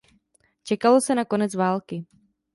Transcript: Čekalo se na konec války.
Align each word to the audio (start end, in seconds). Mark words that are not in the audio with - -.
Čekalo 0.63 1.01
se 1.01 1.15
na 1.15 1.25
konec 1.25 1.53
války. 1.53 2.05